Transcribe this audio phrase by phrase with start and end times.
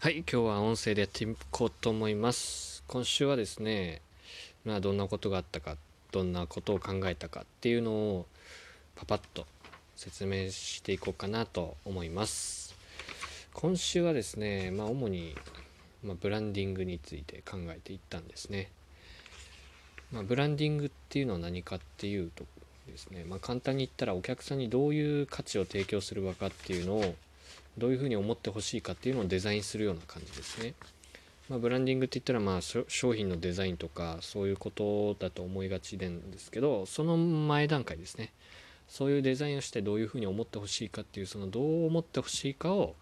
[0.00, 2.84] はい、今日は音声でやっていこうと思います。
[2.86, 4.00] 今週はですね、
[4.64, 5.76] まあどんなことがあったか、
[6.12, 8.26] どんなことを考えたかっていうのを
[8.94, 9.44] パパッと
[9.96, 12.76] 説明していこうかなと思います。
[13.52, 15.34] 今週はですね、まあ主に、
[16.04, 18.70] まあ、ブランディングについて考えていったんですね。
[20.12, 22.44] まあ、ブランディングっていうのは何かっていうと
[22.86, 27.16] ですね、まあ、簡単に言ったらお客さんにどういう価値を提供する場かっていうのを
[27.78, 30.74] どういうふうに思ってほしいかっていうのをデザインするような感じですね。
[31.48, 38.32] まあ、ブランディングって言ったらまあ商品のデザインとかそういうことだと思いがちなんですけどその前段階ですね
[38.86, 42.94] そういうデザインをしてどういうふうに思ってほしいかっていうそのどう思ってほしいかを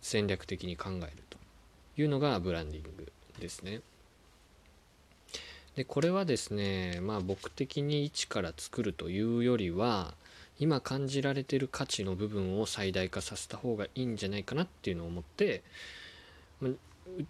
[0.00, 1.38] 戦略的に考えると
[1.96, 3.80] いうのがブランディングですね。
[5.76, 10.14] でこれはですねまあ僕的に一から作るというよりは
[10.58, 15.62] 今感じられてる価値の部分を最大化させた方がいいんじゃないかなっていうのを思って
[16.60, 16.78] まう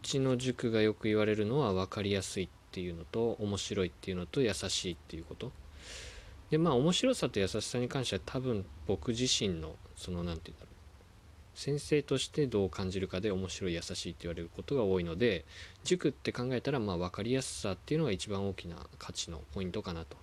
[0.03, 5.53] ちの塾がよく言われるのは分かりやすいっていうのと面白いっていうのと優しいっていうこと。
[6.51, 10.75] でまあ面白さと優しさに関しては多分僕自身のその何て言うんだろう
[11.59, 15.45] 先生としてどう感じるかで面白い優しいって言われることが多いので
[15.85, 20.17] 塾って考えたらまあ分かりやすさっていうのが一番大きな価値のポイントかなと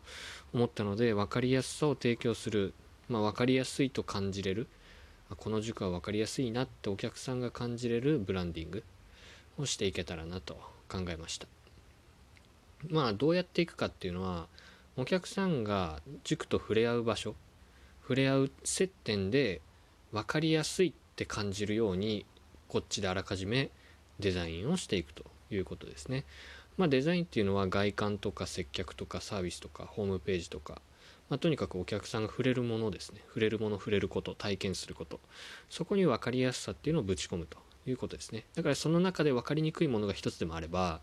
[0.53, 2.73] 思ったので分かりやすさを提供する、
[3.11, 4.67] まあ、分かりやすいと感じれる
[5.37, 8.83] この塾は分かりやすいなってお客さんが感じれるブランディング
[9.57, 10.55] をしていけたらなと
[10.89, 11.47] 考えました
[12.89, 14.47] まあどうやっていくかっていうのは
[14.97, 17.35] お客さんが塾と触れ合う場所
[18.01, 19.61] 触れ合う接点で
[20.11, 22.25] 分かりやすいって感じるように
[22.67, 23.69] こっちであらかじめ
[24.19, 26.25] デザインをしていくということですね。
[26.77, 30.81] まあ、デザインっていうのは外観とか接客とかサービスとかホームページとか、
[31.31, 33.21] まあ、とにかくお客さんが触れるものですね。
[33.29, 35.21] 触れるもの触れること体験すること。
[35.69, 38.43] そこに分かりやすさっていうのをぶち込むということですね。
[38.53, 40.99] だからその中で分かりにくいものが一つでもあれば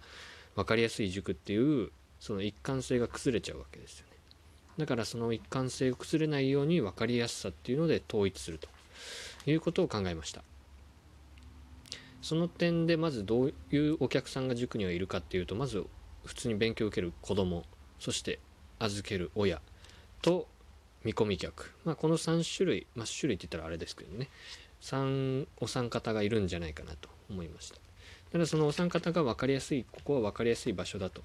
[0.54, 1.90] 分かりやすい塾っていう
[2.20, 4.18] その一貫性が崩れちゃうわけですよね。
[4.76, 8.68] だからその一貫性が崩れないように分かりやすさっていうので統一すると
[9.46, 10.44] いうことを考えました。
[12.20, 15.86] その点でまずどういうお客さんが塾にはいるかっていうとまず
[16.26, 17.64] 普通に勉強を受ける子ども
[17.98, 18.40] そして
[18.78, 19.62] 預ける親。
[20.22, 20.46] と
[21.04, 24.28] 見込み客、まあ、この3種類、まあ、種類って言ったらあれですけどね。
[24.82, 27.76] 3お三方がいるんじゃないかなと思いました。
[28.32, 31.22] ただそのお三方が分かりやすいここは分かりやすい場所だと。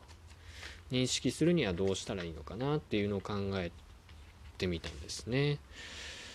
[0.91, 3.71] 認識するにはどうしたらいいのかなっていうのを考え
[4.57, 5.57] てみたんですね。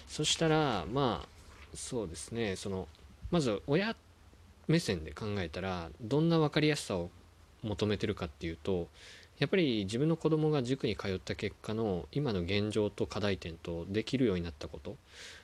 [0.08, 1.28] そしたらまあ
[1.74, 2.56] そうですね。
[2.56, 2.88] その
[3.30, 3.94] まず親
[4.66, 7.10] 目線で考えたらどんな分かりやすさを
[7.62, 8.88] 求めてるかっていうと
[9.38, 14.96] やっぱり自分の子供が塾に通った結果の今の現状と課題点とできるようになったこと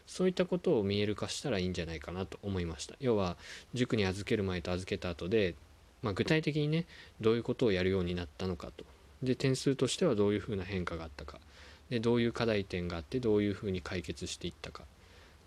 [0.07, 2.95] そういったことを見える化したらいいんじゃないかなと思いました。
[3.01, 3.37] 要は
[3.73, 5.55] 塾に預ける前と預けた後で、
[6.03, 6.87] まあ、具体的にね
[7.21, 8.85] どういうことをやるようになったのかと。
[9.23, 11.41] で点数としてはどういうふうな変化があったか。
[11.89, 14.85] でどういう課題点があってどういうふうに解決していったか。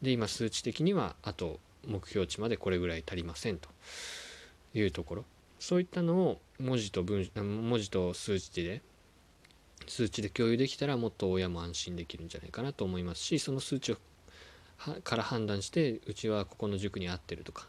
[0.02, 3.70] で今数値的にはあと目標値までこれぐらい足りませんと
[4.74, 5.26] いうところ。
[5.60, 8.82] そういったのを文字と文文字と数値で
[9.88, 13.98] 数値で共有できたらもっと親も安心できるんじゃないかなと思いますしその数値を
[15.04, 17.68] から判断してうちはここの塾に合ってるとか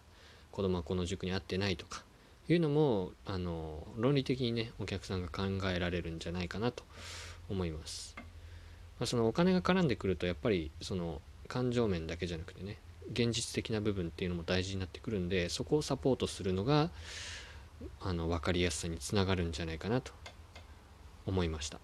[0.50, 2.02] 子供はこの塾に合ってないとか
[2.48, 6.82] いうのもあの論理的にねお客さんが考えられるんじゃないかなと
[7.48, 8.14] 思います、
[8.98, 12.78] まあ、そのお金が絡んでくるとやっぱりその感情面だけじゃなくてね
[13.12, 16.90] 現実的な部分っていうのも大事になってくるんでそこをサポートするのが
[18.00, 20.12] あの分かりやすさにつながるんじゃないかなと
[21.26, 21.80] 思いました。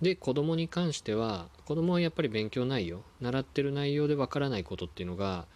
[0.00, 5.46] で子供に関しては子供はやっぱり勉強内容習ってる内容で分からないことっていうのが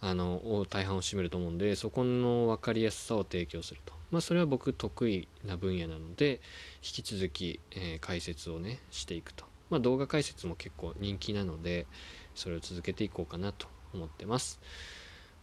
[0.00, 3.92] あの大半を占めると思うんでそこの分かりやすさを提供すると。
[4.10, 6.40] まあそれは僕得意な分野なので
[6.76, 9.44] 引き続き、えー、解説をねしていくと。
[9.68, 11.86] まあ動画解説も結構人気なので
[12.34, 14.60] それを続けていこうかなと思ってます。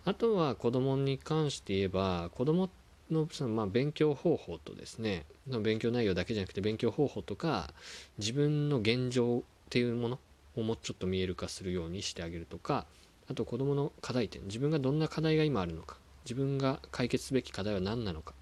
[0.07, 2.69] あとは子供に関して言えば子供
[3.11, 7.73] のそのまあ勉強方法とですね勉強内容だけじゃなくて勉強方法とか
[8.17, 10.19] 自分の現状っていうもの
[10.55, 12.85] をもうちょっと見える化するようにしてあげるとか
[13.29, 18.33] あと子どもの課題点自分がどんな課題が今あるのか自分が解決すべき課題は何なのか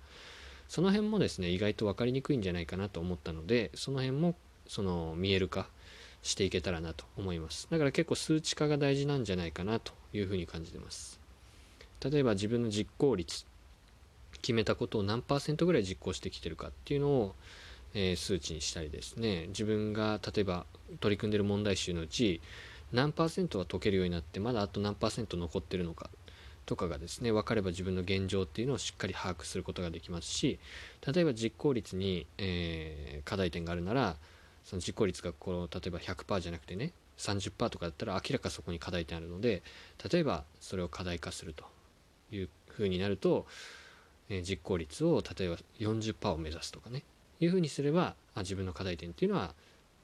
[0.67, 4.35] その辺もですね意外と分かりにくいんじゃないかなと思ったのでその辺も
[4.67, 5.67] その見える化
[6.21, 7.67] していけたらなと思います。
[7.71, 11.24] だから結構数値化が大事なんじゃないかなというふうに感じてます。
[12.03, 13.45] 例えば自分の実行率
[14.41, 17.35] 決めたことを何パーセントぐらい実行してきてるかっていうのを、
[17.93, 19.47] えー、数値にしたりですね。
[19.47, 20.65] 自分が例えば
[20.99, 22.41] 取り組んでる問題集のうち
[22.91, 26.09] 何パーセントは解けるようになってまだあと何パーセント残ってるのか
[26.65, 30.59] とかがですね分かれば自分の現状っていうのをしっかり把握することができますし
[31.13, 34.15] 例えば実行率に、えー、課題点があるなら
[34.63, 39.61] その実行率がこう例えば100%じゃなくてね30%とかだったら明らかそこに課題点あるので
[40.11, 41.74] 例えばそれを課題化すると。
[42.31, 43.45] いうふうになると、
[44.29, 47.03] えー、実行率を例えば40%を目指すとかね
[47.39, 49.53] いうふうにすればあ自分の課題点っていうのは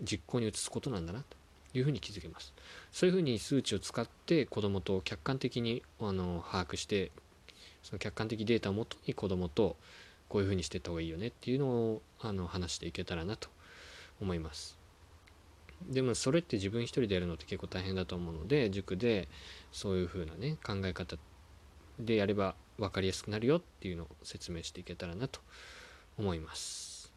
[0.02, 1.38] 実行に移すことなんだなと
[1.74, 2.54] いうふうに気づけます。
[2.92, 7.12] そういうふうに数値を使って子どもと客観的にあの把握して
[7.84, 9.78] その客観的データをもとに子どもと
[10.28, 13.50] こういうふうにしていった方がいいよねっていうのをあの話していけたらなと
[14.22, 14.78] 思います。
[15.90, 19.28] でもそれって自分一人でやるのって結構大変だと思うので塾で
[19.72, 21.18] そういうふうなね考え方
[22.00, 25.40] でやれば分かりやすくなるよっていうのを説明していけたらなと
[26.18, 27.12] 思います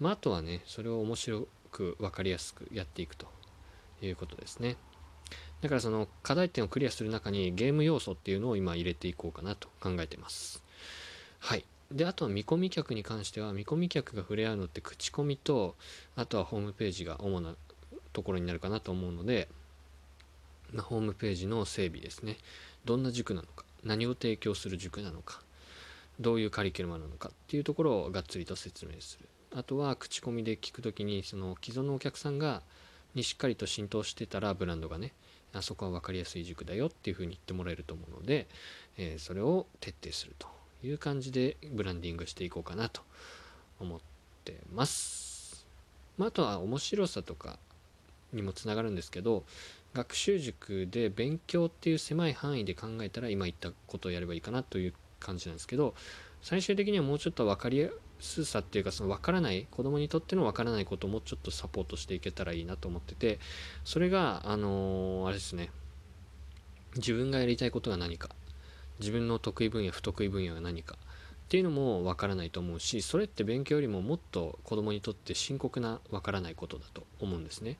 [0.00, 3.26] まああとはねそれを面白く分かりやすくやっていくと
[4.00, 4.76] いうことですね。
[5.60, 10.62] だからその課題点をクリアする中にゲーム要素っていうのを今入れていこうかなと考えてます。
[11.38, 11.64] はい。
[11.90, 15.74] で、あとは見込み客に関しては、見込み客が触れ合うのって口コミと、
[16.16, 17.54] あとはホームページが主な
[18.12, 19.48] ところになるかなと思うので、
[20.72, 22.36] まあ、ホームページの整備ですね。
[22.84, 25.40] どんな塾なのか、何を提供する塾なのか、
[26.20, 29.28] どういうカリキュラムなのかっていうところをがっつりと説明する。
[29.56, 32.62] あとは口コミで聞くときに、その既存のお客さんが
[33.14, 35.12] にしっかりと浸透してたらブランドがね
[35.52, 38.48] あそこは分かりやすい塾だよっていうふうに言ってもらえると思うので、
[38.98, 40.48] えー、それを徹底すると
[40.84, 43.02] いう感じでブランディングしていこうかなと
[43.80, 44.00] 思っ
[44.44, 45.64] てます。
[46.18, 47.58] まあ、あとは面白さとか
[48.32, 49.44] にもつながるんですけど
[49.94, 55.94] 学習塾で勉強っていう狭い範囲で考えたら今言ったことをやればいいかなという感じなんですけど
[56.42, 57.88] 最終的にはもうちょっと分かりや
[58.20, 63.38] すさっていうかその分からない子供にとっての分からないことをもうちょっとサポートしていけたらいいなと思ってて
[63.84, 65.70] それがあのー、あれですね。
[66.96, 68.30] 自分がやりたいことが何か。
[69.00, 70.96] 自分の得意分野不得意分野が何か。
[71.54, 77.76] っていうのも分からないと思うしそれって勉強よりももっと子供にとって深刻な分からないことだと思うんですね。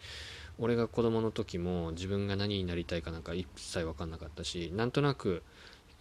[0.60, 5.42] 俺が子供の時も自分が何になりたいかなんか一切分かんなかったしなんとなく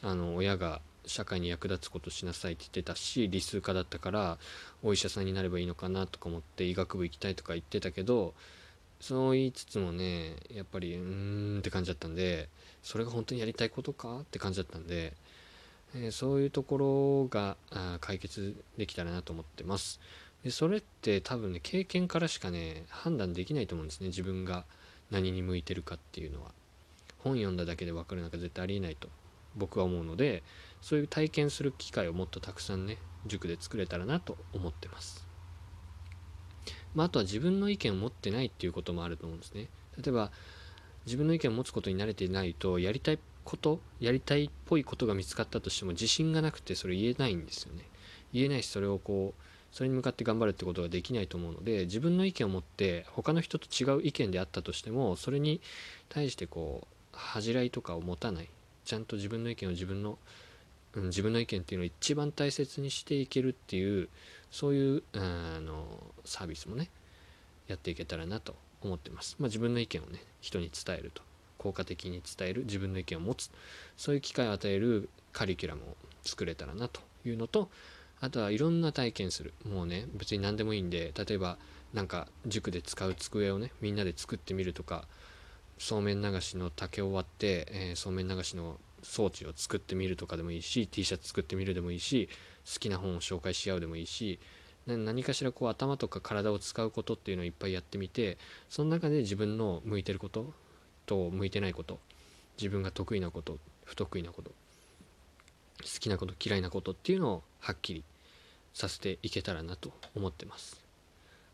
[0.03, 4.37] あの親が社会に役立つことしなさいって言ってたし理数科だったから
[4.83, 8.35] お医者さんになればいいのかなとか思って医学部行きたいとか言ってたけど
[9.01, 12.49] そう言いつつもねやっぱりうーんって感じだったんで
[12.83, 15.13] それが本当にやりたいことかって感じだったんで、
[15.95, 19.99] えー、そういうところがあ解決できたらなと思ってます
[20.43, 24.65] でそれって多分ね経験からしかね判断できないと思うんですね自分が
[25.11, 26.51] 何に向いてるかっていうのは
[27.19, 29.07] 本読んだだけで分かるなんか絶対ありえないと
[29.55, 30.43] 僕は思うので
[30.81, 35.25] そういう体験する機会をもっとたくさんね塾で作れたらなと思ってます。
[36.93, 39.69] まあ、あとは自分の意見を持ってないっていうこともあると思うんですね。
[39.97, 40.31] 例えば
[41.05, 47.83] 自分の意見を持つことに慣れていないとやりたいことやりたいっぽいことが見つかったとしても自信がなくてそれ言えないんですよね。
[48.33, 55.61] 言えないしそれをこうそれに向かって頑張るってことができないと思うので自分の意見を持って他の人と違う意見であったとしてもそれに
[56.09, 58.49] 対してこう恥じらいとかを持たない
[58.85, 60.17] ちゃんと自分の意見を自分の
[60.95, 64.09] うん、自分の意見っていうのを一番大切にしていけるっていう
[64.51, 65.85] そういうあの
[66.23, 66.89] サービスもね
[67.67, 69.35] やっていけたらなと思ってます。
[69.39, 71.21] まあ、自分の意見をね人に伝えると
[71.63, 73.49] 効果的に伝える自分の意見を持つ
[73.95, 77.69] そういう機会を与えるカリキュラムを作れたらなというのと
[78.19, 79.53] あとはいろんな体験する。
[79.69, 81.57] もうね別に何でもいいんで例えば
[81.93, 85.07] なんか塾で使う机をねみんなで作ってみるとか
[85.77, 92.29] そうめん流しの竹を割って、えー、そうめん流しの装置を作ってみるとかでもいいし T シャツ作ってみるでもいいし
[92.65, 94.39] 好きな本を紹介し合うでもいいし
[94.87, 98.37] 何かしらこう頭とか体を使うことっていうのをいっぱいやってみて
[98.69, 100.53] その中で自分の向いてること
[101.05, 101.99] と向いてないこと
[102.57, 104.51] 自分が得意なこと不得意なこと
[105.81, 108.03] 好きなこと嫌いなことっていうのをはっきり
[108.73, 110.81] させていけたらなと思ってます。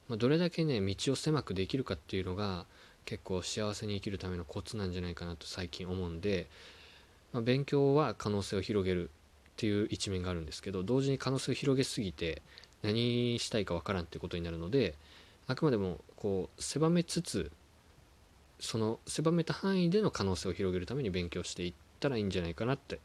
[0.07, 2.65] まあ、どれだけね道を狭くできるかっていうのが
[3.05, 6.47] 結構幸せに生きるためのコツなんじゃないかなと最近思うんで
[7.31, 9.11] まあ、勉強は可能性を広げるっ
[9.57, 12.41] ていう一面があるんですけど同時に可能性を広げすぎて
[12.81, 14.95] 何したいかわからんってことになるので
[15.47, 17.51] あくまでもこう狭めつつ
[18.59, 22.99] その狭めた範囲での可能性を広げるために勉強していったらいいんじゃないかなって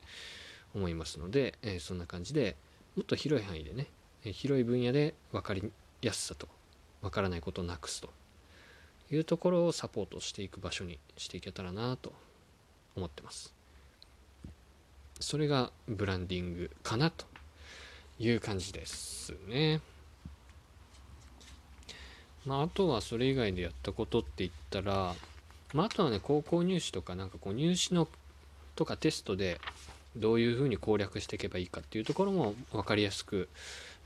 [0.75, 2.57] 思いますので、えー、そんな感じで
[2.97, 3.87] もっと広い範囲でね、
[4.25, 5.71] えー、広い分野で分かり
[6.03, 6.49] やすさと
[7.03, 8.11] 分からないことをなくすと
[9.11, 12.13] いうところをサポートしていく場所にしていけたらなと
[12.97, 13.53] 思ってます。
[15.21, 17.27] それがブランディングかなと
[18.19, 19.81] いう感じですね。
[22.45, 25.15] まあ、あとはそれ以外でやったことって言ったら、
[25.75, 28.09] まあ、あとはね、高校入試とか、なんかこう入試の
[28.77, 29.61] とかテストで
[30.17, 33.49] どういうふうに攻略していけばいいかっていうところも分かりやすく、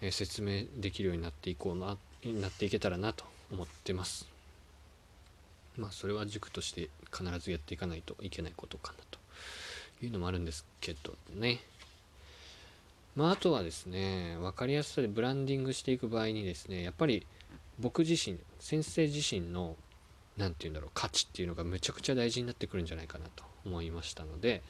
[0.01, 4.27] え説明できるようになっていこうななっていけたらなと思ってます。
[5.77, 9.19] まあそれは塾として必ずやっていかないといけないことかなと
[10.05, 11.61] いうのもあるんですけどね。
[13.15, 17.27] まああとはですね分かりやすさでブランディングしていく場合にですねやっぱり
[17.79, 19.77] 僕自身先生自身の
[20.38, 24.62] 何て言うんだろう価値っていうのがむちゃくちゃ大事になってくるんじゃないかなと思いましたので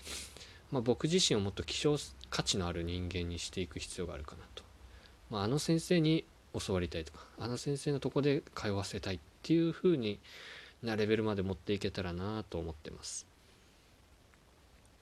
[0.70, 1.96] まあ、僕自身をもっと希少
[2.30, 4.62] 価値のある人間にしていく必要があるかなと、
[5.30, 6.24] まあ、あの先生に
[6.66, 10.18] 教わりたいとかあの先生のとこで通わせたいっていう風に
[10.82, 13.26] なレベルまで持っていけたらなと思ってます。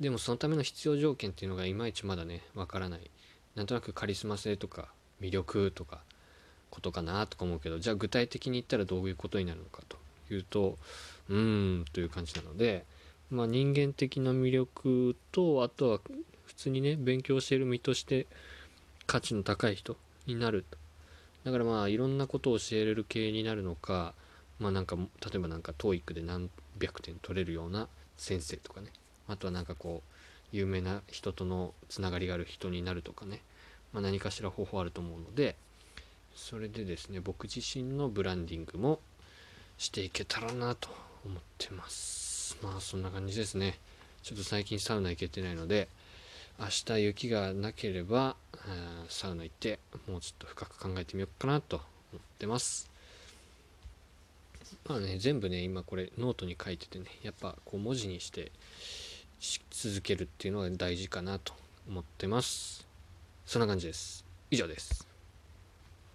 [0.01, 3.11] でもそのための必要条件っていうのがいまいちまだねわからない。
[3.55, 4.89] なんとなくカリスマ性とか
[5.21, 6.01] 魅力とか
[6.71, 9.97] ことかなとか思うけどじゃあ具体的に言ったらどういうことになるのかと。
[10.31, 10.79] いうと
[11.29, 12.85] うーんという感じなので
[13.31, 16.01] まあ、人間的な魅力とあとは
[16.47, 18.27] 普通にね勉強している身として
[19.07, 20.65] 価値の高い人になる。
[20.71, 20.79] と
[21.45, 24.15] だからまあいろんなことを教えれる系になるのか
[24.59, 25.03] まあなんか例
[25.35, 28.89] えばなんか TOEIC で何百点取れるような先生とかね。
[29.29, 30.11] あとはなんかこう
[30.53, 33.43] 有名な人とのつながりがある人になるとかね、
[33.93, 35.57] まあ、何かしら方法あると思うので
[36.37, 39.01] それでですね僕自身のブランディングも
[39.79, 40.89] していけたらなと
[41.25, 42.57] 思ってます。
[42.63, 43.79] まあそんな感じですね。
[44.23, 45.89] ちょっと最近サウナ行けてないので
[46.59, 48.37] 明日雪がなければ
[49.09, 49.79] サウナ行って
[50.09, 52.91] もうちょっと深く考えてみようかなと思ってます。
[54.89, 58.51] まあね全部ね今これノートに書いててねやっぱこう文字にして
[59.39, 61.53] し続けるっていうのが大事かなと
[61.89, 62.87] 思ってます。
[63.45, 64.25] そんな感じです。
[64.51, 65.06] 以上です。